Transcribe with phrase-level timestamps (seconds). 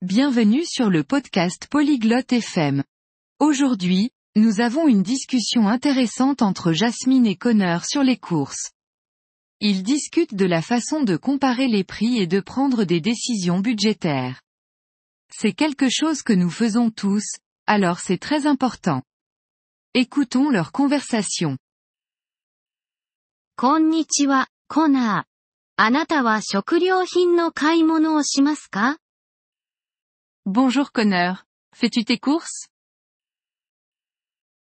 [0.00, 2.84] Bienvenue sur le podcast Polyglotte FM.
[3.40, 8.70] Aujourd'hui, nous avons une discussion intéressante entre Jasmine et Connor sur les courses.
[9.58, 14.40] Ils discutent de la façon de comparer les prix et de prendre des décisions budgétaires.
[15.34, 17.24] C'est quelque chose que nous faisons tous,
[17.66, 19.02] alors c'est très important.
[19.94, 21.58] Écoutons leur conversation.
[23.56, 25.24] こんにちは、コナー。
[25.76, 28.98] あなたは食料品の買い物をしますか
[30.50, 31.44] Bonjour Connor.
[31.76, 32.70] Fais-tu tes courses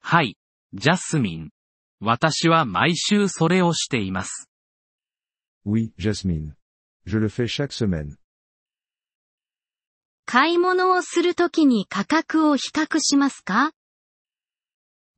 [0.00, 0.38] はい、
[0.72, 1.50] ジャスミン。
[1.98, 4.48] 私は毎週それをしています。
[5.66, 6.52] Oui, Jasmine.
[7.06, 8.14] Je le fais chaque semaine.
[10.26, 13.72] 買い物をするときに価格を比較しますか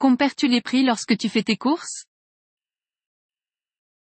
[0.01, 2.09] Compares-tu les prix lorsque tu fais tes courses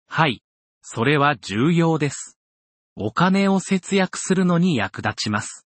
[0.07, 0.41] はい、
[0.81, 2.39] それは重要です。
[2.95, 5.68] お金を節約するのに役立ちます。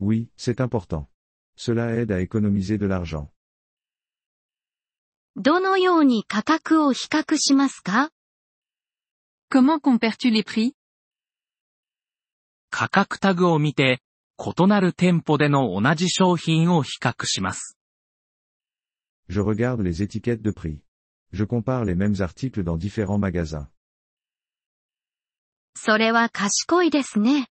[0.00, 1.08] Oui, c'est important.
[1.56, 3.30] Cela aide à économiser de l'argent.
[5.36, 8.10] どのように価格を比較しますか
[9.50, 10.74] Comment compares-tu les prix
[12.70, 14.00] 価格タグを見て、
[14.38, 17.76] 異なる店舗での同じ商品を比較します。
[19.28, 20.80] Je regarde les étiquettes de prix.
[21.32, 23.68] Je compare les mêmes articles dans différents magasins.
[25.74, 27.48] それは賢いですね。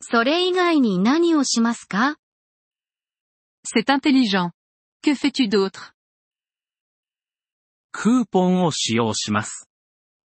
[0.00, 2.16] それ以外に何をしますか
[3.64, 4.52] C'est intelligent.
[5.02, 5.92] Que fais-tu d'autre
[7.92, 9.68] クーポンを使用します。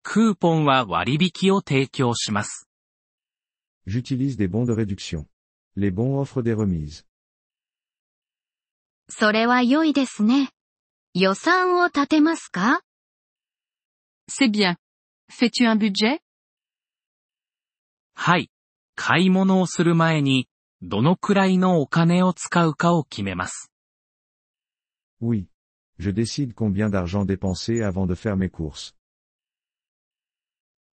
[0.02, 2.68] クーポンは割引を提供します。
[3.86, 5.26] J'utilise des bons de réduction.
[5.76, 7.04] Les bons offrent des remises.
[9.08, 10.50] それは良いですね。
[11.14, 12.82] 予算を立てますか
[14.28, 14.76] C'est bien.
[15.30, 16.20] Fais-tu un budget
[18.14, 18.50] はい。
[18.94, 20.48] 買い物をする前に、
[20.80, 23.70] どのくらいのお金を使うかを決めます。
[25.20, 25.46] Oui.
[25.98, 28.94] Je décide combien d'argent dépenser avant de faire mes courses.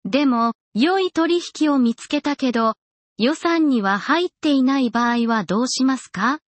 [0.05, 2.75] でも、良い取引を見つけたけど、
[3.19, 6.41] 予算には入っていない場合はどうしますか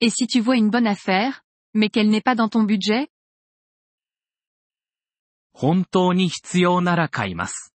[0.00, 1.42] Et si tu vois une bonne affaire,
[1.74, 3.08] mais qu'elle n'est pas dans ton budget
[5.52, 7.74] 本当に必要なら買います。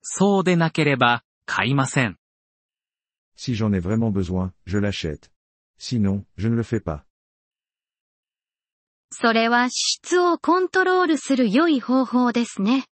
[0.00, 2.18] そうでなければ、買いません。
[3.36, 5.30] Si j'en ai vraiment besoin, je l'achète.
[5.78, 7.04] Sinon, je ne le fais pas.
[9.12, 12.86] それは支出をコントロールする良い方法ですね。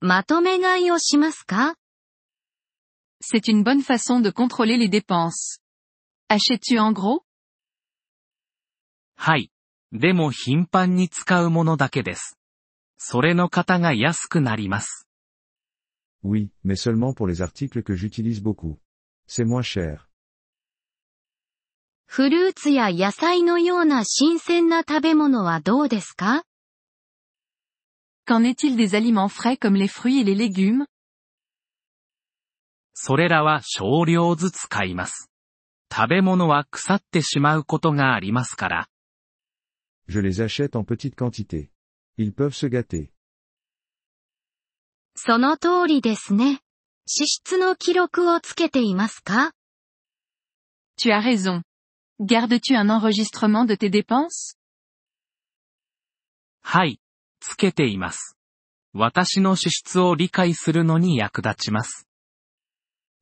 [0.00, 1.74] まとめ買いをしますか
[3.20, 5.58] C'est une bonne façon de contrôler les dépenses.
[6.28, 7.22] Achètes-tu en gros
[9.16, 9.50] はい。
[9.90, 12.38] でも頻繁に使うものだけです。
[12.98, 15.07] それの方が安くなります。
[16.23, 18.79] Oui, mais seulement pour les articles que j'utilise beaucoup.
[19.27, 20.09] C'est moins cher.
[22.05, 26.43] フルーツや野菜のような新鮮な食べ物はどうですか
[28.25, 30.85] Qu'en est-il des aliments frais comme les fruits et les légumes
[32.93, 35.29] それらは少量ずつ買います。
[35.91, 38.87] 食べ物は腐ってしまうことがありますから。
[40.07, 41.69] Je les achète en petite quantité.
[42.17, 43.11] Ils peuvent se gâter.
[45.20, 46.60] その通りですね。
[47.04, 49.50] 支出の記録をつけていますか
[50.96, 51.62] Tu as raison.
[52.20, 54.56] Gardes-tu un enregistrement de tes dépenses
[56.60, 57.00] はい。
[57.40, 58.36] つけています。
[58.92, 62.06] 私の支出を理解するのに役立ちます。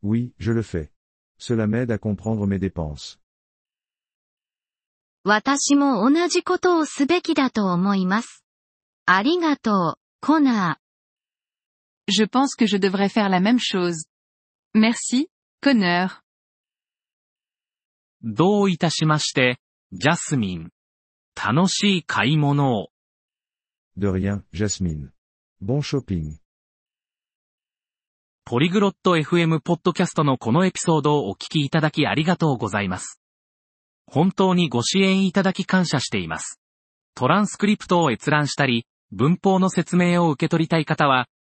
[0.02, 0.90] Oui, je le fais.
[1.38, 3.18] Cela m'aide à comprendre mes dépenses.
[5.24, 8.44] 私も同じことをすべきだと思います。
[9.06, 10.78] ありがとう、コナ
[12.08, 14.04] Je pense que je devrais faire la même chose.
[14.74, 15.28] Merci,
[15.60, 16.20] Connor.
[18.22, 19.58] どういたしまして、
[19.92, 20.70] ジャスミン。
[21.34, 22.90] 楽しい買い物を。
[23.96, 25.10] De rien, Jasmine.
[25.60, 26.38] Bon shopping.
[28.44, 33.20] ポリグロット FM ポッドキャストのこのエピソードをお聞きいただきありがとうございます。
[34.06, 36.60] 本当にご支援いただき感謝しています。
[37.16, 41.26] トランスクリプトを閲覧したり、文法の説明を受け取りたい方は、